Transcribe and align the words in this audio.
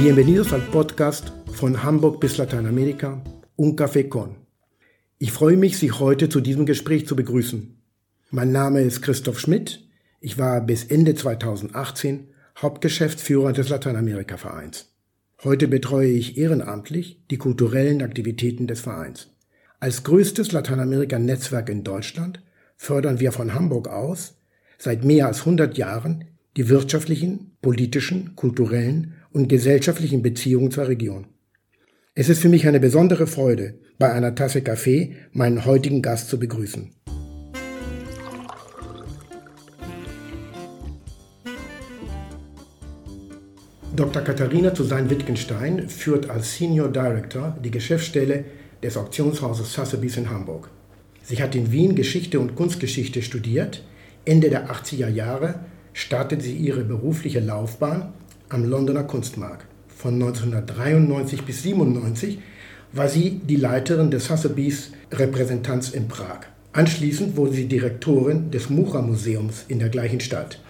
Bienvenidos 0.00 0.52
al 0.52 0.60
podcast 0.60 1.32
von 1.52 1.82
Hamburg 1.82 2.20
bis 2.20 2.36
Lateinamerika, 2.36 3.20
Un 3.56 3.74
Café 3.74 4.08
Con. 4.08 4.36
Ich 5.18 5.32
freue 5.32 5.56
mich, 5.56 5.76
Sie 5.76 5.90
heute 5.90 6.28
zu 6.28 6.40
diesem 6.40 6.66
Gespräch 6.66 7.04
zu 7.08 7.16
begrüßen. 7.16 7.76
Mein 8.30 8.52
Name 8.52 8.82
ist 8.82 9.02
Christoph 9.02 9.40
Schmidt. 9.40 9.88
Ich 10.20 10.38
war 10.38 10.60
bis 10.60 10.84
Ende 10.84 11.16
2018 11.16 12.28
Hauptgeschäftsführer 12.56 13.52
des 13.52 13.70
Lateinamerika-Vereins. 13.70 14.94
Heute 15.42 15.66
betreue 15.66 16.10
ich 16.10 16.38
ehrenamtlich 16.38 17.24
die 17.32 17.38
kulturellen 17.38 18.00
Aktivitäten 18.00 18.68
des 18.68 18.80
Vereins. 18.82 19.30
Als 19.80 20.04
größtes 20.04 20.52
Lateinamerika-Netzwerk 20.52 21.68
in 21.70 21.82
Deutschland 21.82 22.40
fördern 22.76 23.18
wir 23.18 23.32
von 23.32 23.52
Hamburg 23.52 23.88
aus 23.88 24.36
seit 24.78 25.04
mehr 25.04 25.26
als 25.26 25.40
100 25.40 25.76
Jahren 25.76 26.24
die 26.56 26.68
wirtschaftlichen, 26.68 27.56
politischen, 27.60 28.36
kulturellen 28.36 29.14
und 29.32 29.48
gesellschaftlichen 29.48 30.22
Beziehungen 30.22 30.70
zur 30.70 30.88
Region. 30.88 31.26
Es 32.14 32.28
ist 32.28 32.40
für 32.40 32.48
mich 32.48 32.66
eine 32.66 32.80
besondere 32.80 33.26
Freude, 33.26 33.78
bei 33.98 34.12
einer 34.12 34.34
Tasse 34.34 34.62
Kaffee 34.62 35.14
meinen 35.32 35.64
heutigen 35.64 36.02
Gast 36.02 36.28
zu 36.28 36.38
begrüßen. 36.38 36.90
Dr. 43.94 44.22
Katharina 44.22 44.74
Zusein-Wittgenstein 44.74 45.88
führt 45.88 46.30
als 46.30 46.56
Senior 46.56 46.88
Director 46.92 47.56
die 47.64 47.70
Geschäftsstelle 47.70 48.44
des 48.80 48.96
Auktionshauses 48.96 49.72
Sotheby's 49.72 50.16
in 50.16 50.30
Hamburg. 50.30 50.70
Sie 51.22 51.42
hat 51.42 51.54
in 51.54 51.72
Wien 51.72 51.96
Geschichte 51.96 52.38
und 52.38 52.54
Kunstgeschichte 52.54 53.22
studiert. 53.22 53.82
Ende 54.24 54.50
der 54.50 54.70
80er 54.70 55.08
Jahre 55.08 55.60
startete 55.92 56.42
sie 56.42 56.54
ihre 56.54 56.84
berufliche 56.84 57.40
Laufbahn 57.40 58.12
am 58.48 58.64
Londoner 58.64 59.04
Kunstmarkt. 59.04 59.66
Von 59.88 60.14
1993 60.14 61.42
bis 61.42 61.64
1997 61.64 62.38
war 62.92 63.08
sie 63.08 63.40
die 63.44 63.56
Leiterin 63.56 64.10
des 64.10 64.26
Sotheby's 64.26 64.92
Repräsentanz 65.12 65.90
in 65.90 66.08
Prag. 66.08 66.40
Anschließend 66.72 67.36
wurde 67.36 67.52
sie 67.52 67.66
Direktorin 67.66 68.50
des 68.50 68.70
Mucha 68.70 69.02
Museums 69.02 69.64
in 69.68 69.78
der 69.78 69.88
gleichen 69.88 70.20
Stadt. 70.20 70.60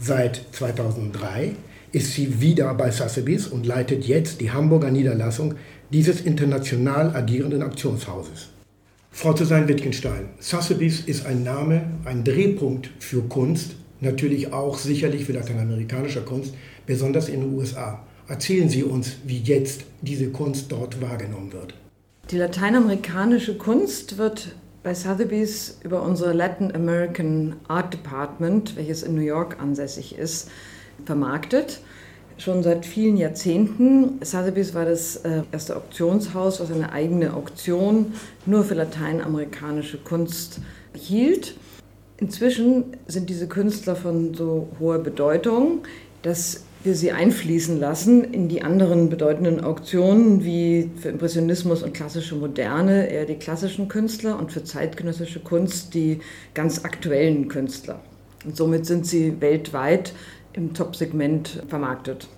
Seit 0.00 0.42
2003 0.52 1.52
ist 1.92 2.12
sie 2.12 2.40
wieder 2.40 2.74
bei 2.74 2.90
Sotheby's 2.90 3.46
und 3.46 3.64
leitet 3.64 4.04
jetzt 4.04 4.40
die 4.40 4.50
Hamburger 4.50 4.90
Niederlassung 4.90 5.54
dieses 5.92 6.20
international 6.20 7.14
agierenden 7.14 7.62
Auktionshauses. 7.62 8.48
Frau 9.12 9.32
Zusein-Wittgenstein, 9.32 10.30
Sotheby's 10.40 11.00
ist 11.00 11.24
ein 11.24 11.44
Name, 11.44 11.84
ein 12.04 12.24
Drehpunkt 12.24 12.90
für 12.98 13.22
Kunst, 13.22 13.76
natürlich 14.00 14.52
auch 14.52 14.78
sicherlich 14.78 15.24
für 15.24 15.32
lateinamerikanische 15.32 16.22
Kunst, 16.22 16.54
besonders 16.86 17.28
in 17.28 17.40
den 17.40 17.54
USA. 17.54 18.04
Erzählen 18.28 18.68
Sie 18.68 18.82
uns, 18.82 19.16
wie 19.24 19.38
jetzt 19.38 19.84
diese 20.00 20.30
Kunst 20.30 20.72
dort 20.72 21.00
wahrgenommen 21.00 21.52
wird. 21.52 21.74
Die 22.30 22.38
lateinamerikanische 22.38 23.58
Kunst 23.58 24.16
wird 24.16 24.54
bei 24.82 24.94
Sotheby's 24.94 25.78
über 25.82 26.02
unsere 26.02 26.32
Latin 26.32 26.74
American 26.74 27.56
Art 27.68 27.92
Department, 27.92 28.76
welches 28.76 29.02
in 29.02 29.14
New 29.14 29.22
York 29.22 29.58
ansässig 29.60 30.16
ist, 30.16 30.50
vermarktet. 31.04 31.80
Schon 32.36 32.62
seit 32.62 32.84
vielen 32.84 33.16
Jahrzehnten. 33.16 34.18
Sotheby's 34.22 34.74
war 34.74 34.84
das 34.84 35.16
äh, 35.16 35.42
erste 35.52 35.76
Auktionshaus, 35.76 36.60
was 36.60 36.70
eine 36.70 36.92
eigene 36.92 37.34
Auktion 37.34 38.12
nur 38.44 38.64
für 38.64 38.74
lateinamerikanische 38.74 39.98
Kunst 39.98 40.60
hielt. 40.94 41.54
Inzwischen 42.18 42.84
sind 43.06 43.28
diese 43.28 43.48
Künstler 43.48 43.96
von 43.96 44.34
so 44.34 44.68
hoher 44.78 44.98
Bedeutung, 44.98 45.80
dass 46.22 46.64
wir 46.84 46.94
sie 46.94 47.12
einfließen 47.12 47.80
lassen 47.80 48.24
in 48.24 48.48
die 48.48 48.62
anderen 48.62 49.08
bedeutenden 49.08 49.64
Auktionen, 49.64 50.44
wie 50.44 50.90
für 50.96 51.08
Impressionismus 51.08 51.82
und 51.82 51.94
klassische 51.94 52.34
Moderne 52.34 53.10
eher 53.10 53.24
die 53.24 53.36
klassischen 53.36 53.88
Künstler 53.88 54.38
und 54.38 54.52
für 54.52 54.62
zeitgenössische 54.62 55.40
Kunst 55.40 55.94
die 55.94 56.20
ganz 56.52 56.84
aktuellen 56.84 57.48
Künstler. 57.48 58.00
Und 58.44 58.56
somit 58.56 58.84
sind 58.84 59.06
sie 59.06 59.40
weltweit 59.40 60.12
im 60.52 60.74
Top-Segment 60.74 61.62
vermarktet. 61.68 62.28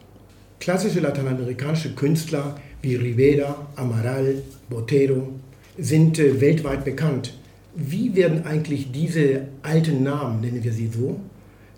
Klassische 0.60 1.00
lateinamerikanische 1.00 1.94
Künstler 1.94 2.56
wie 2.82 2.94
Rivera, 2.94 3.66
Amaral, 3.74 4.42
Botero 4.70 5.28
sind 5.76 6.18
äh, 6.18 6.40
weltweit 6.40 6.84
bekannt. 6.84 7.34
Wie 7.78 8.16
werden 8.16 8.46
eigentlich 8.46 8.90
diese 8.90 9.48
alten 9.62 10.02
Namen, 10.02 10.40
nennen 10.40 10.64
wir 10.64 10.72
sie 10.72 10.88
so, 10.88 11.20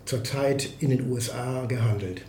zurzeit 0.05 0.69
in 0.79 0.91
den 0.91 1.11
USA 1.11 1.65
gehandelt? 1.65 2.21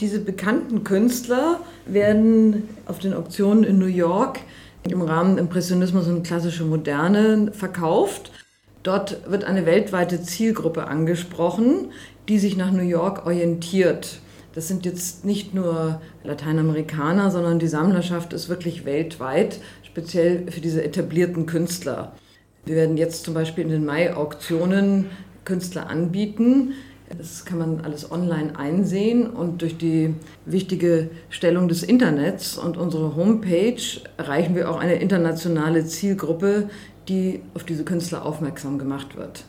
Diese 0.00 0.20
bekannten 0.20 0.84
Künstler 0.84 1.60
werden 1.86 2.68
auf 2.84 2.98
den 2.98 3.14
Auktionen 3.14 3.64
in 3.64 3.78
New 3.78 3.86
York 3.86 4.40
im 4.86 5.00
Rahmen 5.00 5.38
Impressionismus 5.38 6.08
und 6.08 6.26
klassische 6.26 6.66
Moderne 6.66 7.52
verkauft. 7.52 8.32
Dort 8.82 9.30
wird 9.30 9.44
eine 9.44 9.64
weltweite 9.64 10.22
Zielgruppe 10.22 10.86
angesprochen, 10.86 11.90
die 12.28 12.38
sich 12.38 12.58
nach 12.58 12.70
New 12.70 12.82
York 12.82 13.24
orientiert. 13.24 14.18
Das 14.54 14.68
sind 14.68 14.84
jetzt 14.84 15.24
nicht 15.24 15.54
nur 15.54 16.02
Lateinamerikaner, 16.22 17.30
sondern 17.30 17.58
die 17.58 17.66
Sammlerschaft 17.66 18.34
ist 18.34 18.50
wirklich 18.50 18.84
weltweit, 18.84 19.58
speziell 19.84 20.52
für 20.52 20.60
diese 20.60 20.84
etablierten 20.84 21.46
Künstler. 21.46 22.12
Wir 22.66 22.76
werden 22.76 22.96
jetzt 22.96 23.24
zum 23.24 23.34
Beispiel 23.34 23.64
in 23.64 23.70
den 23.70 23.84
Mai-Auktionen 23.84 25.06
Künstler 25.44 25.88
anbieten. 25.88 26.72
Das 27.16 27.44
kann 27.44 27.58
man 27.58 27.80
alles 27.82 28.10
online 28.10 28.58
einsehen 28.58 29.28
und 29.28 29.60
durch 29.60 29.76
die 29.76 30.14
wichtige 30.46 31.10
Stellung 31.28 31.68
des 31.68 31.82
Internets 31.82 32.56
und 32.56 32.78
unsere 32.78 33.14
Homepage 33.14 33.82
erreichen 34.16 34.54
wir 34.54 34.70
auch 34.70 34.80
eine 34.80 34.94
internationale 34.94 35.84
Zielgruppe, 35.84 36.70
die 37.08 37.42
auf 37.52 37.64
diese 37.64 37.84
Künstler 37.84 38.24
aufmerksam 38.24 38.78
gemacht 38.78 39.16
wird. 39.16 39.44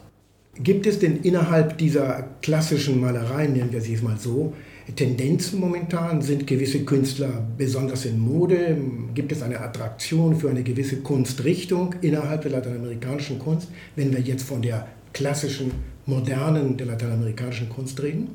Gibt 0.58 0.86
es 0.86 1.00
denn 1.00 1.22
innerhalb 1.22 1.78
dieser 1.78 2.28
klassischen 2.42 3.00
Malereien, 3.00 3.54
nennen 3.54 3.72
wir 3.72 3.82
sie 3.82 3.94
es 3.94 4.02
mal 4.02 4.18
so, 4.18 4.54
Tendenzen 4.94 5.60
momentan? 5.60 6.22
Sind 6.22 6.46
gewisse 6.46 6.86
Künstler 6.86 7.46
besonders 7.58 8.06
in 8.06 8.20
Mode? 8.20 8.78
Gibt 9.14 9.32
es 9.32 9.42
eine 9.42 9.60
Attraktion 9.60 10.36
für 10.36 10.50
eine 10.50 10.64
gewisse 10.64 10.98
Kunstrichtung 10.98 11.96
innerhalb 12.02 12.44
der 12.44 12.52
lateinamerikanischen 12.52 13.40
Kunst, 13.40 13.70
wenn 13.96 14.12
wir 14.12 14.20
jetzt 14.20 14.44
von 14.44 14.62
der 14.62 14.88
klassischen, 15.14 15.72
modernen 16.06 16.78
der 16.78 16.88
lateinamerikanischen 16.88 17.70
Kunst 17.70 18.02
reden? 18.04 18.30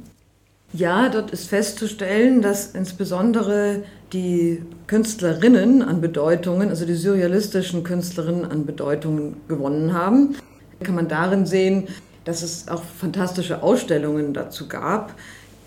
Ja, 0.73 1.09
dort 1.09 1.31
ist 1.31 1.49
festzustellen, 1.49 2.43
dass 2.43 2.75
insbesondere 2.75 3.83
die 4.13 4.63
Künstlerinnen 4.87 5.83
an 5.83 6.01
Bedeutungen, 6.01 6.69
also 6.69 6.85
die 6.85 6.95
surrealistischen 6.95 7.83
Künstlerinnen 7.83 8.45
an 8.45 8.67
Bedeutungen 8.67 9.37
gewonnen 9.49 9.93
haben. 9.93 10.37
Kann 10.83 10.95
man 10.95 11.09
darin 11.09 11.45
sehen, 11.45 11.89
dass 12.25 12.43
es 12.43 12.69
auch 12.69 12.83
fantastische 12.83 13.63
Ausstellungen 13.63 14.33
dazu 14.33 14.69
gab 14.69 15.15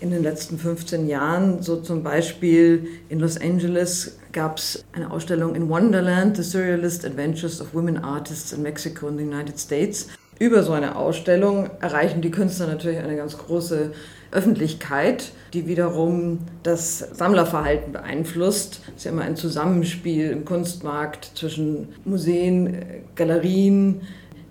in 0.00 0.10
den 0.10 0.22
letzten 0.22 0.58
15 0.58 1.08
Jahren. 1.08 1.62
So 1.62 1.76
zum 1.76 2.02
Beispiel 2.02 2.88
in 3.08 3.20
Los 3.20 3.40
Angeles 3.40 4.18
gab 4.32 4.58
es 4.58 4.84
eine 4.92 5.10
Ausstellung 5.10 5.54
in 5.54 5.68
Wonderland, 5.68 6.36
The 6.36 6.42
Surrealist 6.42 7.04
Adventures 7.04 7.60
of 7.60 7.74
Women 7.74 7.98
Artists 7.98 8.52
in 8.52 8.62
Mexico 8.62 9.06
and 9.08 9.18
the 9.18 9.24
United 9.24 9.58
States. 9.58 10.08
Über 10.38 10.62
so 10.62 10.72
eine 10.72 10.96
Ausstellung 10.96 11.70
erreichen 11.80 12.20
die 12.20 12.30
Künstler 12.30 12.66
natürlich 12.66 12.98
eine 12.98 13.16
ganz 13.16 13.38
große 13.38 13.92
Öffentlichkeit, 14.32 15.30
die 15.52 15.68
wiederum 15.68 16.40
das 16.64 16.98
Sammlerverhalten 16.98 17.92
beeinflusst. 17.92 18.80
Es 18.88 18.94
ist 18.96 19.04
ja 19.04 19.12
immer 19.12 19.22
ein 19.22 19.36
Zusammenspiel 19.36 20.30
im 20.30 20.44
Kunstmarkt 20.44 21.30
zwischen 21.36 21.94
Museen, 22.04 22.84
Galerien, 23.14 24.00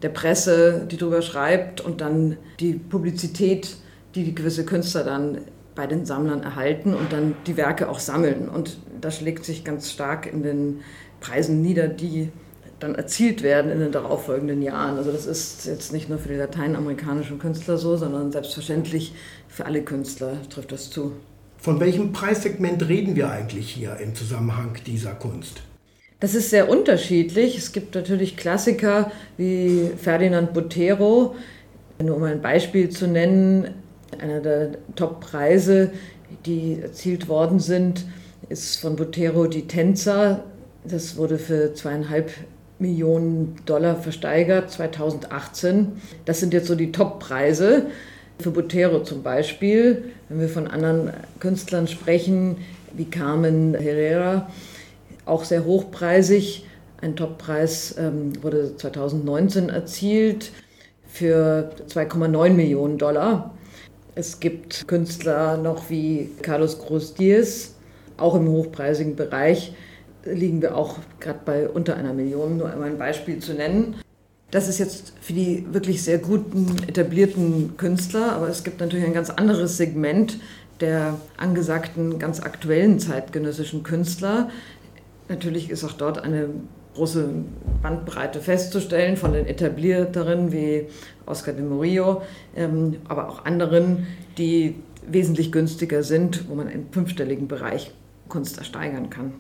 der 0.02 0.10
Presse, 0.10 0.88
die 0.90 0.98
darüber 0.98 1.22
schreibt 1.22 1.82
und 1.82 2.00
dann 2.00 2.38
die 2.62 2.74
Publizität, 2.74 3.76
die 4.16 4.36
gewisse 4.36 4.66
Künstler 4.66 5.04
dann 5.04 5.40
bei 5.76 5.88
den 5.88 6.06
Sammlern 6.06 6.44
erhalten 6.44 6.94
und 6.94 7.12
dann 7.12 7.36
die 7.48 7.58
Werke 7.58 7.90
auch 7.90 8.00
sammeln. 8.00 8.48
Und 8.48 8.78
das 9.02 9.18
schlägt 9.18 9.46
sich 9.46 9.64
ganz 9.64 9.92
stark 9.92 10.32
in 10.32 10.44
den 10.44 10.82
Preisen 11.20 11.62
nieder, 11.62 11.88
die 11.88 12.30
dann 12.80 12.96
erzielt 12.96 13.44
werden 13.44 13.72
in 13.72 13.80
den 13.80 13.92
darauffolgenden 13.92 14.62
Jahren. 14.62 14.98
Also 14.98 15.12
das 15.12 15.26
ist 15.26 15.66
jetzt 15.66 15.94
nicht 15.94 16.10
nur 16.10 16.20
für 16.20 16.30
die 16.30 16.36
lateinamerikanischen 16.36 17.40
Künstler 17.40 17.78
so, 17.78 17.96
sondern 17.96 18.32
selbstverständlich 18.32 19.14
für 19.48 19.66
alle 19.66 19.82
Künstler 19.82 20.38
trifft 20.50 20.72
das 20.72 20.90
zu. 20.90 21.14
Von 21.58 21.80
welchem 21.80 22.12
Preissegment 22.12 22.88
reden 22.90 23.16
wir 23.16 23.32
eigentlich 23.32 23.70
hier 23.70 23.96
im 23.98 24.14
Zusammenhang 24.16 24.76
dieser 24.86 25.14
Kunst? 25.14 25.64
Das 26.20 26.36
ist 26.36 26.50
sehr 26.50 26.70
unterschiedlich. 26.70 27.58
Es 27.58 27.72
gibt 27.72 27.96
natürlich 27.96 28.36
Klassiker 28.36 29.12
wie 29.38 29.92
Ferdinand 29.98 30.54
Botero. 30.54 31.36
Nur 32.02 32.18
um 32.18 32.24
ein 32.24 32.42
Beispiel 32.42 32.90
zu 32.90 33.08
nennen, 33.08 33.70
einer 34.20 34.40
der 34.40 34.72
Top-Preise, 34.96 35.92
die 36.46 36.80
erzielt 36.82 37.28
worden 37.28 37.60
sind, 37.60 38.06
ist 38.50 38.78
von 38.80 38.96
Botero 38.96 39.48
die 39.48 39.68
Tänzer. 39.68 40.44
Das 40.84 41.18
wurde 41.18 41.38
für 41.38 41.74
zweieinhalb 41.74 42.32
Millionen 42.80 43.56
Dollar 43.66 43.96
versteigert 43.96 44.72
2018. 44.72 45.94
Das 46.26 46.40
sind 46.40 46.54
jetzt 46.54 46.68
so 46.68 46.76
die 46.76 46.92
Top-Preise. 46.92 47.88
Für 48.40 48.52
Botero 48.52 49.04
zum 49.04 49.24
Beispiel, 49.24 50.06
wenn 50.28 50.42
wir 50.42 50.50
von 50.50 50.68
anderen 50.68 51.12
Künstlern 51.40 51.88
sprechen, 51.88 52.58
wie 52.94 53.06
Carmen 53.06 53.76
Herrera, 53.76 54.50
auch 55.26 55.44
sehr 55.44 55.66
hochpreisig. 55.66 56.66
Ein 57.02 57.16
Toppreis 57.16 57.96
ähm, 57.98 58.42
wurde 58.42 58.78
2019 58.78 59.70
erzielt 59.70 60.52
für 61.06 61.72
2,9 61.90 62.50
Millionen 62.52 62.98
Dollar. 62.98 63.54
Es 64.16 64.40
gibt 64.40 64.88
Künstler 64.88 65.58
noch 65.58 65.90
wie 65.90 66.30
Carlos 66.42 66.78
Diaz, 67.16 67.74
auch 68.18 68.36
im 68.36 68.48
hochpreisigen 68.48 69.16
Bereich 69.16 69.74
liegen 70.26 70.62
wir 70.62 70.78
auch 70.78 71.00
gerade 71.20 71.40
bei 71.44 71.68
unter 71.68 71.98
einer 71.98 72.14
Million, 72.14 72.58
nur 72.58 72.72
einmal 72.72 72.90
ein 72.90 72.98
Beispiel 72.98 73.40
zu 73.40 73.54
nennen. 73.54 73.96
Das 74.52 74.68
ist 74.68 74.78
jetzt 74.78 75.14
für 75.20 75.34
die 75.34 75.66
wirklich 75.72 76.04
sehr 76.04 76.20
guten, 76.20 76.78
etablierten 76.88 77.76
Künstler, 77.78 78.34
aber 78.34 78.48
es 78.50 78.64
gibt 78.64 78.80
natürlich 78.80 79.06
ein 79.06 79.14
ganz 79.14 79.32
anderes 79.32 79.78
Segment 79.78 80.38
der 80.80 81.18
angesagten, 81.38 82.20
ganz 82.20 82.40
aktuellen 82.40 83.00
zeitgenössischen 83.00 83.84
Künstler. 83.84 84.50
Natürlich 85.28 85.70
ist 85.70 85.84
auch 85.84 85.94
dort 85.94 86.24
eine 86.24 86.50
große 86.96 87.30
Bandbreite 87.82 88.40
festzustellen 88.40 89.18
von 89.18 89.34
den 89.34 89.46
etablierteren 89.46 90.52
wie 90.52 90.86
Oscar 91.26 91.54
de 91.54 91.64
Murillo, 91.64 92.22
ähm, 92.56 92.98
aber 93.08 93.30
auch 93.30 93.46
anderen, 93.46 94.08
die 94.38 94.76
wesentlich 95.08 95.52
günstiger 95.52 96.04
sind, 96.04 96.50
wo 96.50 96.56
man 96.56 96.70
im 96.70 96.86
fünfstelligen 96.92 97.48
Bereich 97.48 97.92
Kunst 98.30 98.58
ersteigern 98.58 99.10
kann. 99.10 99.34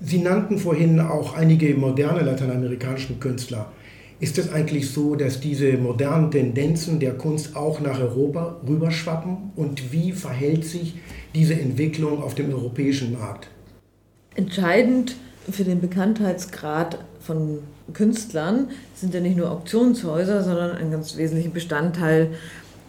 Sie 0.00 0.18
nannten 0.18 0.58
vorhin 0.58 1.00
auch 1.00 1.34
einige 1.36 1.74
moderne 1.74 2.22
lateinamerikanischen 2.22 3.18
Künstler. 3.18 3.72
Ist 4.18 4.38
es 4.38 4.50
eigentlich 4.50 4.90
so, 4.90 5.14
dass 5.14 5.40
diese 5.40 5.76
modernen 5.76 6.30
Tendenzen 6.30 7.00
der 7.00 7.14
Kunst 7.14 7.54
auch 7.54 7.80
nach 7.80 8.00
Europa 8.00 8.60
rüberschwappen? 8.66 9.52
Und 9.56 9.92
wie 9.92 10.12
verhält 10.12 10.64
sich 10.64 10.96
diese 11.34 11.54
Entwicklung 11.54 12.22
auf 12.22 12.34
dem 12.34 12.52
europäischen 12.52 13.12
Markt? 13.12 13.48
Entscheidend 14.34 15.16
für 15.50 15.64
den 15.64 15.80
Bekanntheitsgrad 15.80 16.98
von 17.20 17.58
Künstlern 17.92 18.70
sind 18.94 19.14
ja 19.14 19.20
nicht 19.20 19.36
nur 19.36 19.50
Auktionshäuser, 19.50 20.42
sondern 20.42 20.76
ein 20.76 20.90
ganz 20.90 21.16
wesentlicher 21.16 21.50
Bestandteil 21.50 22.30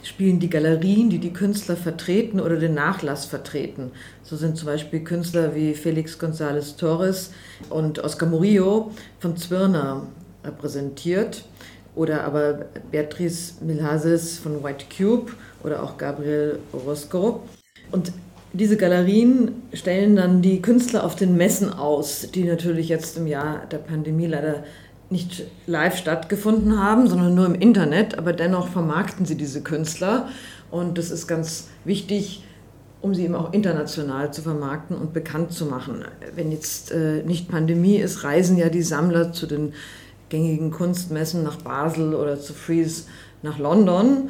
spielen 0.03 0.39
die 0.39 0.49
Galerien, 0.49 1.09
die 1.09 1.19
die 1.19 1.33
Künstler 1.33 1.75
vertreten 1.75 2.39
oder 2.39 2.57
den 2.57 2.73
Nachlass 2.73 3.25
vertreten. 3.25 3.91
So 4.23 4.35
sind 4.37 4.57
zum 4.57 4.67
Beispiel 4.67 5.01
Künstler 5.01 5.53
wie 5.53 5.73
Felix 5.73 6.19
González 6.19 6.77
Torres 6.77 7.31
und 7.69 7.99
Oscar 7.99 8.27
Murillo 8.27 8.91
von 9.19 9.35
Zwirner 9.37 10.03
repräsentiert 10.43 11.45
oder 11.95 12.23
aber 12.23 12.65
Beatrice 12.91 13.55
Milhazes 13.61 14.37
von 14.37 14.63
White 14.63 14.85
Cube 14.95 15.31
oder 15.63 15.83
auch 15.83 15.97
Gabriel 15.97 16.59
Orozco. 16.71 17.41
Und 17.91 18.11
diese 18.57 18.75
Galerien 18.75 19.51
stellen 19.73 20.15
dann 20.15 20.41
die 20.41 20.61
Künstler 20.61 21.03
auf 21.03 21.15
den 21.15 21.37
Messen 21.37 21.71
aus, 21.71 22.29
die 22.33 22.43
natürlich 22.43 22.89
jetzt 22.89 23.17
im 23.17 23.27
Jahr 23.27 23.65
der 23.71 23.77
Pandemie 23.77 24.25
leider 24.25 24.63
nicht 25.09 25.43
live 25.67 25.95
stattgefunden 25.95 26.81
haben, 26.81 27.07
sondern 27.07 27.35
nur 27.35 27.45
im 27.45 27.55
Internet, 27.55 28.17
aber 28.17 28.33
dennoch 28.33 28.67
vermarkten 28.67 29.25
sie 29.25 29.37
diese 29.37 29.61
Künstler 29.61 30.27
und 30.71 30.97
das 30.97 31.11
ist 31.11 31.27
ganz 31.27 31.69
wichtig, 31.85 32.43
um 33.01 33.13
sie 33.13 33.25
eben 33.25 33.35
auch 33.35 33.53
international 33.53 34.33
zu 34.33 34.41
vermarkten 34.41 34.97
und 34.97 35.13
bekannt 35.13 35.53
zu 35.53 35.65
machen. 35.65 36.03
Wenn 36.35 36.51
jetzt 36.51 36.91
äh, 36.91 37.23
nicht 37.23 37.47
Pandemie 37.47 37.97
ist, 37.97 38.23
reisen 38.23 38.57
ja 38.57 38.69
die 38.69 38.81
Sammler 38.81 39.31
zu 39.31 39.45
den 39.45 39.73
gängigen 40.29 40.71
Kunstmessen 40.71 41.43
nach 41.43 41.57
Basel 41.57 42.15
oder 42.15 42.39
zu 42.39 42.53
Fries 42.53 43.07
nach 43.43 43.59
London, 43.59 44.29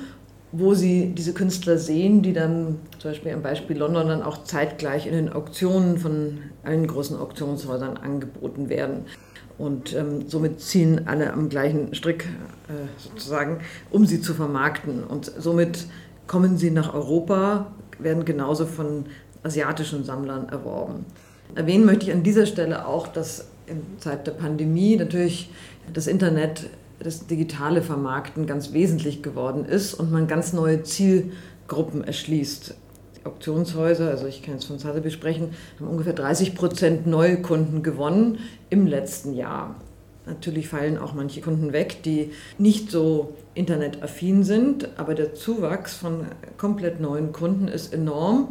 wo 0.52 0.74
sie 0.74 1.14
diese 1.14 1.34
Künstler 1.34 1.78
sehen, 1.78 2.22
die 2.22 2.34
dann 2.34 2.80
zum 3.00 3.12
Beispiel 3.12 3.34
am 3.34 3.42
Beispiel 3.42 3.78
London 3.78 4.08
dann 4.08 4.24
auch 4.24 4.44
zeitgleich 4.44 5.06
in 5.06 5.14
den 5.14 5.30
Auktionen 5.32 5.98
von 5.98 6.40
allen 6.64 6.88
großen 6.88 7.18
Auktionshäusern 7.18 7.98
angeboten 7.98 8.70
werden. 8.70 9.06
Und 9.58 9.96
ähm, 9.96 10.28
somit 10.28 10.62
ziehen 10.62 11.08
alle 11.08 11.34
am 11.34 11.50
gleichen 11.50 11.94
Strick 11.96 12.26
äh, 12.70 12.88
sozusagen, 12.98 13.60
um 13.90 14.06
sie 14.06 14.22
zu 14.22 14.34
vermarkten. 14.34 15.04
Und 15.04 15.32
somit 15.38 15.88
kommen 16.28 16.58
sie 16.58 16.72
nach 16.72 16.94
Europa, 16.94 17.72
werden 18.00 18.24
genauso 18.24 18.66
von 18.66 19.06
asiatischen 19.44 20.04
Sammlern 20.04 20.50
erworben. 20.50 21.06
Erwähnen 21.56 21.86
möchte 21.86 22.06
ich 22.06 22.14
an 22.14 22.24
dieser 22.24 22.46
Stelle 22.46 22.86
auch, 22.86 23.08
dass 23.08 23.48
in 23.66 23.82
Zeit 24.00 24.28
der 24.28 24.34
Pandemie 24.34 24.96
natürlich 24.96 25.50
das 25.92 26.08
Internet, 26.08 26.70
das 27.00 27.28
digitale 27.28 27.82
Vermarkten 27.82 28.46
ganz 28.48 28.74
wesentlich 28.74 29.22
geworden 29.22 29.66
ist 29.66 29.94
und 29.94 30.12
man 30.12 30.28
ganz 30.28 30.54
neue 30.54 30.84
Zielgruppen 30.84 32.04
erschließt. 32.04 32.76
Die 33.18 33.26
Auktionshäuser, 33.26 34.10
also 34.10 34.26
ich 34.26 34.42
kann 34.42 34.56
jetzt 34.56 34.66
von 34.66 34.80
Sotheby's 34.80 35.14
sprechen, 35.14 35.50
haben 35.80 35.88
ungefähr 35.88 36.14
30 36.14 36.56
Prozent 36.56 37.08
neue 37.08 37.42
Kunden 37.42 37.84
gewonnen 37.84 38.40
im 38.70 38.88
letzten 38.88 39.34
Jahr. 39.34 39.76
Natürlich 40.26 40.68
fallen 40.68 40.98
auch 40.98 41.14
manche 41.14 41.40
Kunden 41.40 41.72
weg, 41.72 42.04
die 42.04 42.32
nicht 42.58 42.92
so 42.92 43.34
internetaffin 43.54 44.44
sind, 44.44 44.90
aber 44.98 45.16
der 45.16 45.34
Zuwachs 45.34 45.96
von 45.96 46.26
komplett 46.58 47.00
neuen 47.00 47.32
Kunden 47.32 47.70
ist 47.70 47.94
enorm 47.94 48.50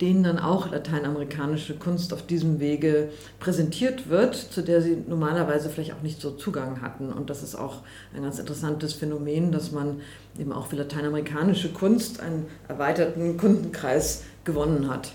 denen 0.00 0.22
dann 0.22 0.38
auch 0.38 0.70
lateinamerikanische 0.70 1.74
Kunst 1.74 2.12
auf 2.12 2.24
diesem 2.24 2.60
Wege 2.60 3.08
präsentiert 3.40 4.08
wird, 4.08 4.36
zu 4.36 4.62
der 4.62 4.80
sie 4.80 4.96
normalerweise 5.08 5.68
vielleicht 5.68 5.92
auch 5.92 6.02
nicht 6.02 6.20
so 6.20 6.30
Zugang 6.30 6.82
hatten. 6.82 7.12
Und 7.12 7.30
das 7.30 7.42
ist 7.42 7.56
auch 7.56 7.82
ein 8.14 8.22
ganz 8.22 8.38
interessantes 8.38 8.92
Phänomen, 8.92 9.50
dass 9.50 9.72
man 9.72 10.00
eben 10.38 10.52
auch 10.52 10.68
für 10.68 10.76
lateinamerikanische 10.76 11.70
Kunst 11.70 12.20
einen 12.20 12.46
erweiterten 12.68 13.36
Kundenkreis 13.36 14.22
gewonnen 14.44 14.88
hat. 14.88 15.12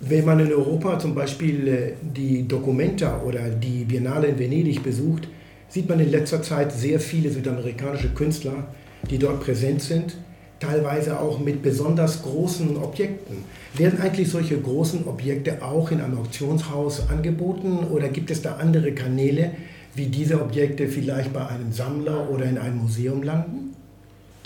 Wenn 0.00 0.24
man 0.24 0.40
in 0.40 0.52
Europa 0.52 0.98
zum 0.98 1.14
Beispiel 1.14 1.68
äh, 1.68 1.92
die 2.02 2.46
Documenta 2.46 3.22
oder 3.22 3.48
die 3.48 3.84
Biennale 3.84 4.26
in 4.26 4.38
Venedig 4.38 4.82
besucht, 4.82 5.28
sieht 5.68 5.88
man 5.88 6.00
in 6.00 6.10
letzter 6.10 6.42
Zeit 6.42 6.72
sehr 6.72 7.00
viele 7.00 7.30
südamerikanische 7.30 8.10
Künstler, 8.10 8.68
die 9.08 9.18
dort 9.18 9.40
präsent 9.40 9.80
sind 9.80 10.16
teilweise 10.60 11.20
auch 11.20 11.38
mit 11.38 11.62
besonders 11.62 12.22
großen 12.22 12.76
Objekten. 12.76 13.44
Werden 13.76 14.00
eigentlich 14.00 14.30
solche 14.30 14.58
großen 14.58 15.06
Objekte 15.06 15.62
auch 15.62 15.90
in 15.90 16.00
einem 16.00 16.18
Auktionshaus 16.18 17.08
angeboten 17.10 17.86
oder 17.90 18.08
gibt 18.08 18.30
es 18.30 18.42
da 18.42 18.56
andere 18.56 18.92
Kanäle, 18.92 19.52
wie 19.94 20.06
diese 20.06 20.40
Objekte 20.40 20.88
vielleicht 20.88 21.32
bei 21.32 21.46
einem 21.46 21.72
Sammler 21.72 22.30
oder 22.30 22.44
in 22.44 22.58
einem 22.58 22.78
Museum 22.78 23.22
landen? 23.22 23.74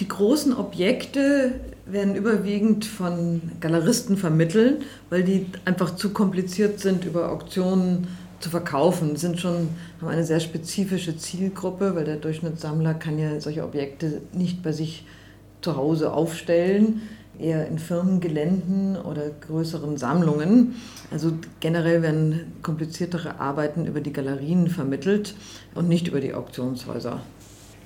Die 0.01 0.09
großen 0.09 0.55
Objekte 0.55 1.55
werden 1.87 2.15
überwiegend 2.15 2.87
von 2.87 3.43
Galeristen 3.61 4.17
vermittelt, 4.17 4.83
weil 5.11 5.25
die 5.25 5.47
einfach 5.65 5.97
zu 5.97 6.11
kompliziert 6.11 6.81
sind, 6.81 7.05
über 7.05 7.31
Auktionen 7.31 8.07
zu 8.39 8.49
verkaufen. 8.49 9.17
Sind 9.17 9.39
schon, 9.41 9.69
haben 10.01 10.09
eine 10.09 10.25
sehr 10.25 10.41
spezifische 10.41 11.17
Zielgruppe, 11.17 11.95
weil 11.95 12.05
der 12.05 12.17
Durchschnittssammler 12.17 12.95
kann 12.95 13.19
ja 13.19 13.41
solche 13.41 13.65
Objekte 13.65 14.23
nicht 14.33 14.63
bei 14.63 14.73
sich 14.73 15.05
zu 15.63 15.77
Hause 15.77 16.13
aufstellen, 16.13 17.03
eher 17.39 17.67
in 17.67 17.79
Firmengeländen 17.79 18.97
oder 18.97 19.31
größeren 19.47 19.97
Sammlungen. 19.97 20.77
Also 21.11 21.33
generell 21.61 22.03
werden 22.03 22.53
kompliziertere 22.63 23.41
Arbeiten 23.41 23.87
über 23.87 24.01
die 24.01 24.13
Galerien 24.13 24.69
vermittelt 24.69 25.35
und 25.75 25.89
nicht 25.89 26.09
über 26.09 26.21
die 26.21 26.35
Auktionshäuser. 26.35 27.21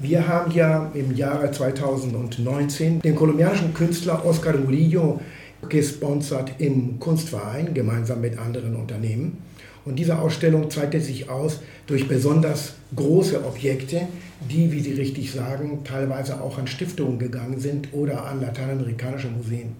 Wir 0.00 0.26
haben 0.26 0.50
ja 0.50 0.90
im 0.92 1.14
Jahre 1.14 1.52
2019 1.52 3.00
den 3.00 3.14
kolumbianischen 3.14 3.72
Künstler 3.74 4.24
Oscar 4.26 4.56
Murillo 4.56 5.20
gesponsert 5.68 6.52
im 6.58 6.98
Kunstverein 7.00 7.74
gemeinsam 7.74 8.20
mit 8.20 8.38
anderen 8.38 8.76
Unternehmen. 8.76 9.38
Und 9.84 9.96
diese 9.96 10.18
Ausstellung 10.18 10.70
zeichnet 10.70 11.04
sich 11.04 11.28
aus 11.28 11.60
durch 11.86 12.08
besonders 12.08 12.74
große 12.96 13.44
Objekte, 13.44 14.08
die, 14.50 14.72
wie 14.72 14.80
Sie 14.80 14.92
richtig 14.92 15.30
sagen, 15.32 15.80
teilweise 15.84 16.40
auch 16.40 16.58
an 16.58 16.66
Stiftungen 16.66 17.18
gegangen 17.18 17.60
sind 17.60 17.88
oder 17.92 18.24
an 18.26 18.40
lateinamerikanische 18.40 19.28
Museen. 19.28 19.72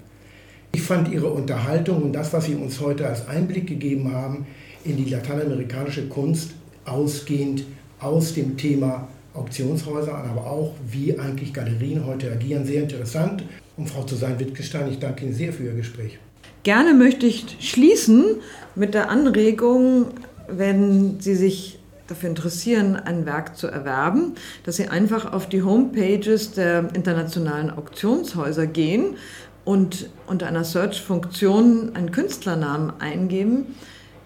Ich 0.73 0.83
fand 0.83 1.09
Ihre 1.09 1.31
Unterhaltung 1.31 2.03
und 2.03 2.13
das, 2.13 2.33
was 2.33 2.47
Sie 2.47 2.55
uns 2.55 2.81
heute 2.81 3.07
als 3.07 3.29
Einblick 3.29 3.67
gegeben 3.67 4.13
haben 4.13 4.47
in 4.85 4.97
die 4.97 5.09
lateinamerikanische 5.09 6.09
Kunst, 6.09 6.51
ausgehend 6.85 7.65
aus 7.99 8.35
dem 8.35 8.57
Thema 8.57 9.09
Auktionshäuser, 9.35 10.15
aber 10.15 10.47
auch 10.47 10.75
wie 10.89 11.19
eigentlich 11.19 11.53
Galerien 11.53 12.07
heute 12.07 12.31
agieren, 12.31 12.65
sehr 12.65 12.83
interessant. 12.83 13.45
Und 13.77 13.91
Frau 13.91 14.07
Susanne-Wittgenstein, 14.07 14.91
ich 14.91 15.01
danke 15.01 15.25
Ihnen 15.25 15.35
sehr 15.35 15.53
für 15.53 15.65
Ihr 15.65 15.75
Gespräch. 15.75 16.19
Gerne 16.63 16.95
möchte 16.95 17.27
ich 17.27 17.57
schließen 17.61 18.37
mit 18.75 18.95
der 18.95 19.11
Anregung, 19.11 20.07
wenn 20.49 21.21
Sie 21.21 21.35
sich 21.35 21.79
dafür 22.07 22.29
interessieren, 22.29 22.97
ein 22.97 23.27
Werk 23.27 23.57
zu 23.57 23.67
erwerben, 23.67 24.35
dass 24.65 24.77
Sie 24.77 24.89
einfach 24.89 25.33
auf 25.33 25.49
die 25.49 25.63
Homepages 25.63 26.53
der 26.53 26.91
internationalen 26.95 27.71
Auktionshäuser 27.71 28.67
gehen 28.67 29.17
und 29.65 30.11
unter 30.27 30.47
einer 30.47 30.65
Search-Funktion 30.65 31.97
einen 31.97 32.13
Künstlernamen 32.13 32.93
eingeben, 32.99 33.75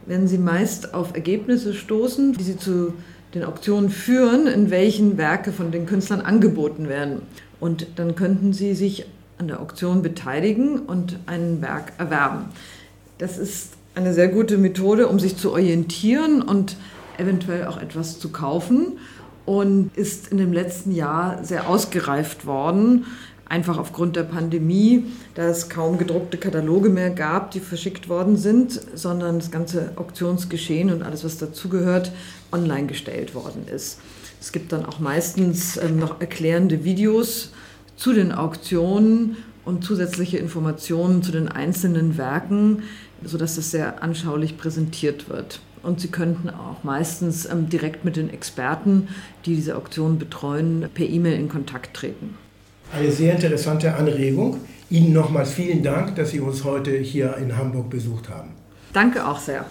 werden 0.07 0.27
Sie 0.27 0.39
meist 0.39 0.95
auf 0.95 1.15
Ergebnisse 1.15 1.75
stoßen, 1.75 2.33
die 2.33 2.43
Sie 2.43 2.57
zu 2.57 2.95
den 3.39 3.45
Auktionen 3.45 3.91
führen, 3.91 4.47
in 4.47 4.71
welchen 4.71 5.17
Werke 5.17 5.53
von 5.53 5.71
den 5.71 5.87
Künstlern 5.87 6.21
angeboten 6.21 6.89
werden. 6.89 7.23
Und 7.61 7.87
dann 7.97 8.15
könnten 8.15 8.53
Sie 8.53 8.75
sich 8.75 9.07
an 9.39 9.49
der 9.49 9.61
Auktion 9.61 10.03
beteiligen 10.03 10.81
und 10.81 11.19
ein 11.27 11.63
Werk 11.63 11.93
erwerben. 11.99 12.47
Das 13.19 13.39
ist 13.39 13.75
eine 13.95 14.15
sehr 14.15 14.29
gute 14.29 14.59
Methode, 14.59 15.09
um 15.09 15.19
sich 15.19 15.37
zu 15.37 15.53
orientieren 15.53 16.43
und 16.43 16.77
eventuell 17.19 17.67
auch 17.67 17.81
etwas 17.81 18.19
zu 18.19 18.31
kaufen 18.31 18.99
und 19.45 19.91
ist 19.97 20.29
in 20.29 20.39
dem 20.39 20.53
letzten 20.53 20.93
Jahr 20.93 21.45
sehr 21.45 21.69
ausgereift 21.69 22.47
worden. 22.47 23.07
Einfach 23.49 23.79
aufgrund 23.79 24.17
der 24.17 24.25
Pandemie, 24.25 25.07
da 25.35 25.45
es 25.45 25.71
kaum 25.71 25.97
gedruckte 25.97 26.37
Kataloge 26.37 26.91
mehr 26.91 27.11
gab, 27.11 27.51
die 27.51 27.61
verschickt 27.61 28.09
worden 28.11 28.37
sind, 28.37 28.79
sondern 28.95 29.39
das 29.39 29.51
ganze 29.51 29.93
Auktionsgeschehen 29.97 30.91
und 30.91 31.03
alles, 31.03 31.25
was 31.25 31.39
dazugehört, 31.39 32.13
online 32.53 32.87
gestellt 32.87 33.35
worden 33.35 33.67
ist. 33.67 34.01
Es 34.41 34.53
gibt 34.53 34.73
dann 34.73 34.85
auch 34.85 34.99
meistens 34.99 35.79
ähm, 35.79 35.99
noch 35.99 36.21
erklärende 36.21 36.85
Videos 36.85 37.53
zu 37.97 38.13
den 38.13 38.33
Auktionen 38.33 39.37
und 39.65 39.83
zusätzliche 39.83 40.39
Informationen 40.39 41.23
zu 41.23 41.33
den 41.33 41.49
einzelnen 41.49 42.19
Werken, 42.19 42.83
sodass 43.25 43.57
das 43.57 43.71
sehr 43.71 44.03
anschaulich 44.03 44.59
präsentiert 44.59 45.29
wird. 45.29 45.61
Und 45.83 46.01
Sie 46.01 46.09
könnten 46.09 46.51
auch 46.51 46.85
meistens 46.85 47.47
ähm, 47.47 47.69
direkt 47.69 48.05
mit 48.05 48.17
den 48.17 48.31
Experten, 48.31 49.09
die 49.47 49.57
diese 49.57 49.77
Auktion 49.77 50.19
betreuen, 50.19 50.89
per 50.93 51.07
E-Mail 51.07 51.39
in 51.39 51.49
Kontakt 51.49 51.97
treten. 51.97 52.37
Eine 52.93 53.11
sehr 53.11 53.35
interessante 53.35 53.95
Anregung. 53.95 54.61
Ihnen 54.91 55.13
nochmals 55.13 55.53
vielen 55.53 55.83
Dank, 55.83 56.17
dass 56.17 56.31
Sie 56.31 56.41
uns 56.41 56.65
heute 56.65 56.97
hier 56.97 57.37
in 57.37 57.57
Hamburg 57.57 57.91
besucht 57.91 58.29
haben. 58.31 58.51
Danke 58.93 59.27
auch 59.27 59.39
sehr. 59.39 59.67